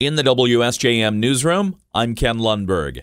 [0.00, 3.02] In the WSJM newsroom, I'm Ken Lundberg.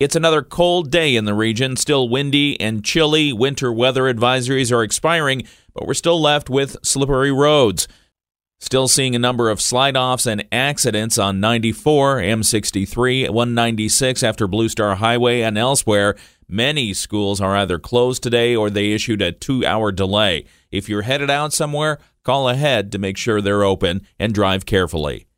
[0.00, 3.32] It's another cold day in the region, still windy and chilly.
[3.32, 7.86] Winter weather advisories are expiring, but we're still left with slippery roads.
[8.58, 14.68] Still seeing a number of slide offs and accidents on 94, M63, 196 after Blue
[14.68, 16.16] Star Highway and elsewhere.
[16.48, 20.46] Many schools are either closed today or they issued a two hour delay.
[20.72, 25.28] If you're headed out somewhere, call ahead to make sure they're open and drive carefully.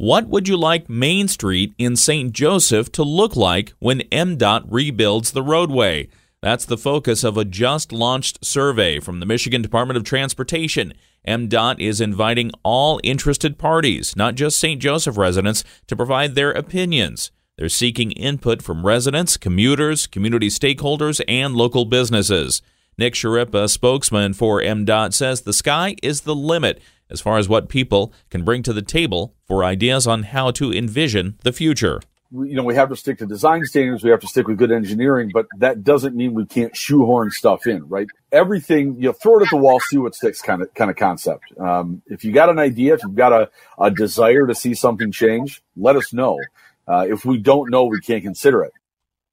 [0.00, 2.32] What would you like Main Street in St.
[2.32, 6.08] Joseph to look like when MDOT rebuilds the roadway?
[6.40, 10.94] That's the focus of a just launched survey from the Michigan Department of Transportation.
[11.28, 14.80] MDOT is inviting all interested parties, not just St.
[14.80, 17.30] Joseph residents, to provide their opinions.
[17.58, 22.62] They're seeking input from residents, commuters, community stakeholders, and local businesses.
[22.96, 27.68] Nick Schirripa, spokesman for MDOT, says the sky is the limit as far as what
[27.68, 32.00] people can bring to the table for ideas on how to envision the future.
[32.32, 34.04] You know, we have to stick to design standards.
[34.04, 37.66] We have to stick with good engineering, but that doesn't mean we can't shoehorn stuff
[37.66, 38.06] in, right?
[38.30, 40.96] Everything, you know, throw it at the wall, see what sticks kind of, kind of
[40.96, 41.42] concept.
[41.58, 45.10] Um, if you got an idea, if you've got a, a desire to see something
[45.10, 46.38] change, let us know.
[46.86, 48.72] Uh, if we don't know, we can't consider it.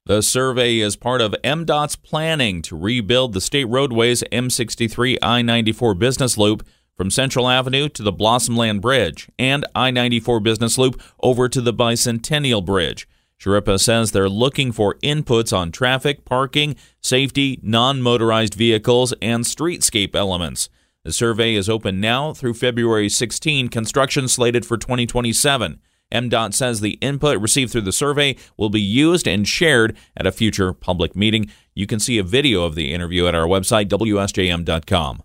[0.08, 5.94] The survey is part of MDOT's planning to rebuild the state roadways M63 I 94
[5.96, 6.66] business loop
[6.98, 11.72] from Central Avenue to the Blossomland Bridge and I 94 Business Loop over to the
[11.72, 13.08] Bicentennial Bridge.
[13.40, 20.16] Schirripa says they're looking for inputs on traffic, parking, safety, non motorized vehicles, and streetscape
[20.16, 20.68] elements.
[21.04, 25.80] The survey is open now through February 16, construction slated for 2027.
[26.12, 30.32] MDOT says the input received through the survey will be used and shared at a
[30.32, 31.48] future public meeting.
[31.74, 35.22] You can see a video of the interview at our website, WSJM.com.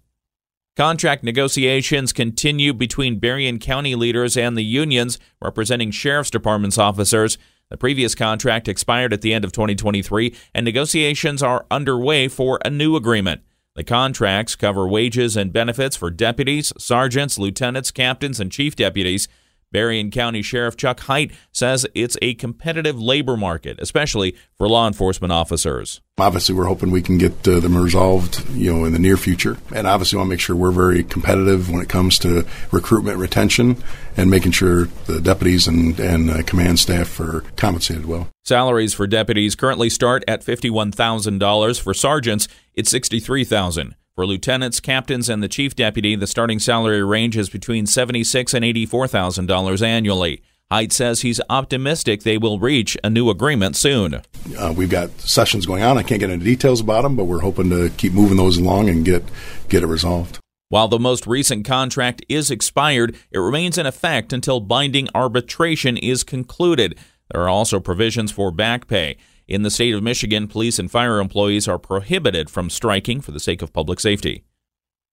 [0.75, 7.37] Contract negotiations continue between Berrien County leaders and the unions representing Sheriff's Department's officers.
[7.69, 12.71] The previous contract expired at the end of 2023, and negotiations are underway for a
[12.71, 13.41] new agreement.
[13.75, 19.27] The contracts cover wages and benefits for deputies, sergeants, lieutenants, captains, and chief deputies.
[19.73, 25.33] Berrien County Sheriff Chuck Heit says it's a competitive labor market, especially for law enforcement
[25.33, 25.99] officers.
[26.19, 29.57] Obviously, we're hoping we can get uh, them resolved, you know, in the near future.
[29.73, 33.17] And obviously, we want to make sure we're very competitive when it comes to recruitment,
[33.17, 33.83] retention,
[34.15, 38.29] and making sure the deputies and, and uh, command staff are compensated well.
[38.45, 41.81] Salaries for deputies currently start at $51,000.
[41.81, 43.95] For sergeants, it's $63,000.
[44.15, 48.63] For lieutenants, captains, and the chief deputy, the starting salary range is between 76 and
[48.63, 50.43] $84,000 annually.
[50.71, 54.21] Heit says he's optimistic they will reach a new agreement soon.
[54.55, 55.97] Uh, we've got sessions going on.
[55.97, 58.87] I can't get into details about them, but we're hoping to keep moving those along
[58.87, 59.23] and get
[59.67, 60.37] get it resolved.
[60.69, 66.23] While the most recent contract is expired, it remains in effect until binding arbitration is
[66.23, 66.99] concluded.
[67.31, 69.17] There are also provisions for back pay.
[69.53, 73.39] In the state of Michigan, police and fire employees are prohibited from striking for the
[73.39, 74.45] sake of public safety.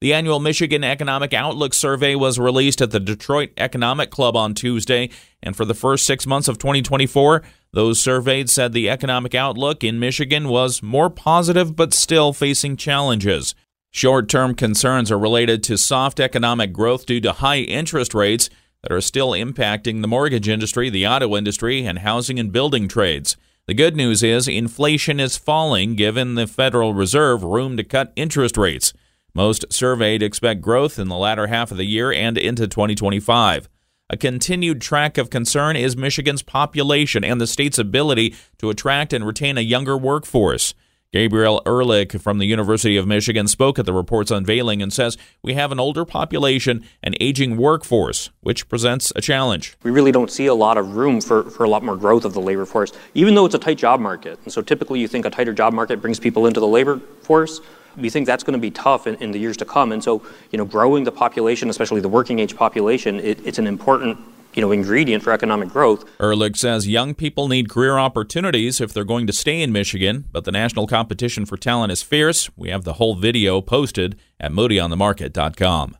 [0.01, 5.11] The annual Michigan Economic Outlook Survey was released at the Detroit Economic Club on Tuesday,
[5.43, 7.43] and for the first six months of 2024,
[7.75, 13.55] those surveyed said the economic outlook in Michigan was more positive but still facing challenges.
[13.91, 18.49] Short term concerns are related to soft economic growth due to high interest rates
[18.83, 23.37] that are still impacting the mortgage industry, the auto industry, and housing and building trades.
[23.71, 28.57] The good news is inflation is falling, given the Federal Reserve room to cut interest
[28.57, 28.93] rates.
[29.33, 33.69] Most surveyed expect growth in the latter half of the year and into 2025.
[34.09, 39.25] A continued track of concern is Michigan's population and the state's ability to attract and
[39.25, 40.75] retain a younger workforce.
[41.13, 45.55] Gabriel Ehrlich from the University of Michigan spoke at the report's unveiling and says we
[45.55, 49.75] have an older population and aging workforce, which presents a challenge.
[49.83, 52.33] We really don't see a lot of room for, for a lot more growth of
[52.33, 54.39] the labor force, even though it's a tight job market.
[54.45, 57.61] And so typically you think a tighter job market brings people into the labor force.
[57.97, 59.91] We think that's going to be tough in, in the years to come.
[59.91, 60.23] And so,
[60.53, 64.17] you know, growing the population, especially the working age population, it, it's an important
[64.55, 66.05] you know, ingredient for economic growth.
[66.21, 70.45] Ehrlich says young people need career opportunities if they're going to stay in Michigan, but
[70.45, 72.51] the national competition for talent is fierce.
[72.57, 75.97] We have the whole video posted at moodyonthemarket.com.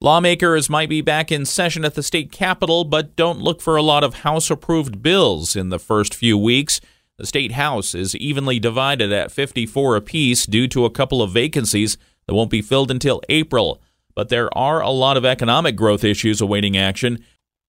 [0.00, 3.82] Lawmakers might be back in session at the state capitol, but don't look for a
[3.82, 6.80] lot of House approved bills in the first few weeks.
[7.16, 11.96] The state House is evenly divided at 54 apiece due to a couple of vacancies
[12.26, 13.80] that won't be filled until April.
[14.14, 17.24] But there are a lot of economic growth issues awaiting action.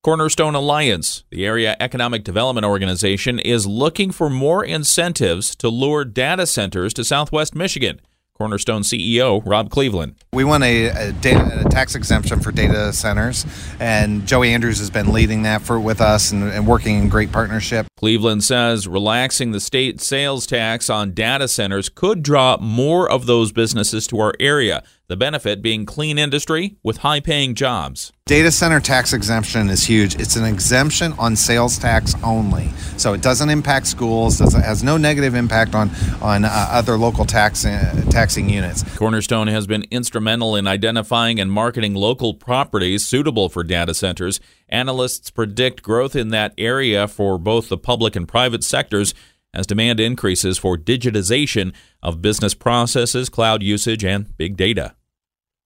[0.05, 6.45] Cornerstone Alliance, the area economic development organization, is looking for more incentives to lure data
[6.45, 7.99] centers to southwest Michigan.
[8.37, 10.13] Cornerstone CEO Rob Cleveland.
[10.31, 13.47] We want a, a, data, a, tax exemption for data centers,
[13.79, 17.31] and Joey Andrews has been leading that for with us and, and working in great
[17.31, 17.87] partnership.
[17.97, 23.51] Cleveland says relaxing the state sales tax on data centers could draw more of those
[23.51, 24.83] businesses to our area.
[25.07, 28.11] The benefit being clean industry with high paying jobs.
[28.25, 30.15] Data center tax exemption is huge.
[30.15, 32.69] It's an exemption on sales tax only.
[32.97, 35.91] So it doesn't impact schools, doesn't, has no negative impact on,
[36.23, 38.81] on uh, other local tax, uh, taxing units.
[38.97, 44.39] Cornerstone has been instrumental in identifying and marketing local properties suitable for data centers.
[44.69, 49.13] Analysts predict growth in that area for both the public and private sectors
[49.55, 51.73] as demand increases for digitization
[52.03, 54.95] of business processes, cloud usage, and big data.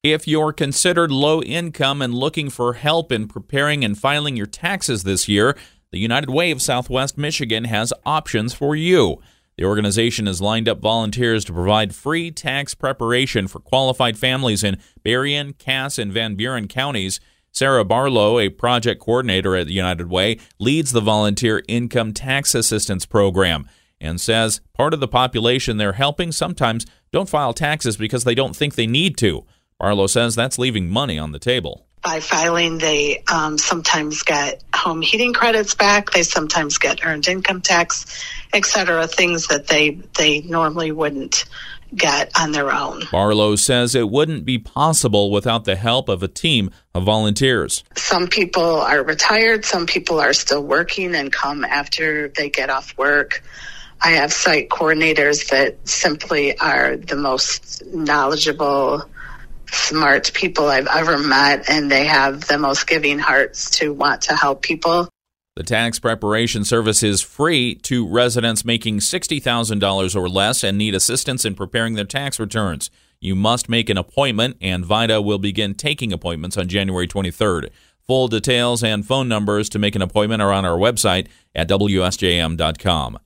[0.03, 5.03] If you're considered low income and looking for help in preparing and filing your taxes
[5.03, 5.57] this year,
[5.91, 9.19] the United Way of Southwest Michigan has options for you.
[9.57, 14.77] The organization has lined up volunteers to provide free tax preparation for qualified families in
[15.03, 17.19] Berrien, Cass, and Van Buren counties.
[17.51, 23.05] Sarah Barlow, a project coordinator at the United Way, leads the volunteer income tax assistance
[23.05, 23.67] program
[24.01, 28.55] and says part of the population they're helping sometimes don't file taxes because they don't
[28.55, 29.45] think they need to.
[29.79, 31.85] Barlow says that's leaving money on the table.
[32.01, 36.11] By filing, they um, sometimes get home heating credits back.
[36.11, 38.23] They sometimes get earned income tax,
[38.53, 39.07] etc.
[39.07, 41.45] Things that they they normally wouldn't
[41.95, 43.03] get on their own.
[43.11, 47.83] Barlow says it wouldn't be possible without the help of a team of volunteers.
[47.95, 49.65] Some people are retired.
[49.65, 53.43] Some people are still working and come after they get off work.
[54.01, 59.03] I have site coordinators that simply are the most knowledgeable,
[59.71, 64.35] smart people I've ever met, and they have the most giving hearts to want to
[64.35, 65.09] help people.
[65.55, 71.43] The tax preparation service is free to residents making $60,000 or less and need assistance
[71.43, 72.89] in preparing their tax returns.
[73.19, 77.69] You must make an appointment, and VITA will begin taking appointments on January 23rd.
[78.07, 83.19] Full details and phone numbers to make an appointment are on our website at WSJM.com.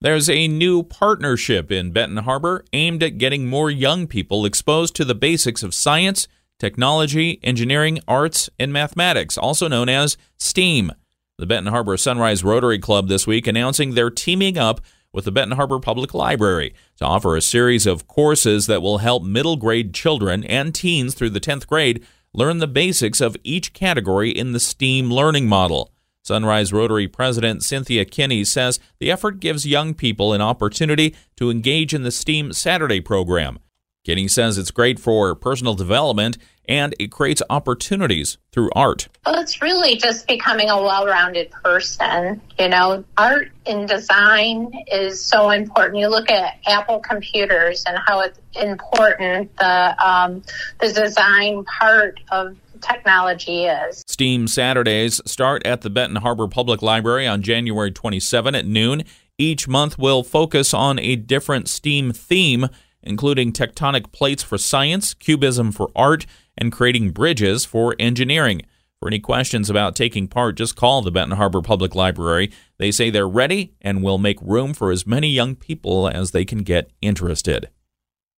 [0.00, 5.04] There's a new partnership in Benton Harbor aimed at getting more young people exposed to
[5.04, 10.92] the basics of science, technology, engineering, arts, and mathematics, also known as STEAM.
[11.38, 14.80] The Benton Harbor Sunrise Rotary Club this week announcing they're teaming up
[15.12, 19.22] with the Benton Harbor Public Library to offer a series of courses that will help
[19.22, 22.04] middle grade children and teens through the 10th grade
[22.34, 25.93] learn the basics of each category in the STEAM learning model.
[26.24, 31.92] Sunrise Rotary President Cynthia Kinney says the effort gives young people an opportunity to engage
[31.92, 33.58] in the STEAM Saturday program.
[34.06, 39.08] Kinney says it's great for personal development and it creates opportunities through art.
[39.26, 42.40] Well, it's really just becoming a well rounded person.
[42.58, 45.98] You know, art and design is so important.
[45.98, 50.42] You look at Apple computers and how it's important the, um,
[50.80, 54.04] the design part of technology is.
[54.06, 59.04] STEAM Saturdays start at the Benton Harbor Public Library on January 27 at noon.
[59.38, 62.68] Each month will focus on a different STEAM theme,
[63.02, 66.26] including tectonic plates for science, cubism for art,
[66.56, 68.62] and creating bridges for engineering.
[69.00, 72.50] For any questions about taking part, just call the Benton Harbor Public Library.
[72.78, 76.44] They say they're ready and will make room for as many young people as they
[76.44, 77.68] can get interested.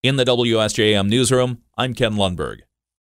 [0.03, 2.66] In the WSJM newsroom, I'm Ken Lundberg.